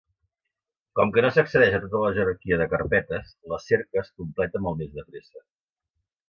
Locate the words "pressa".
5.13-5.47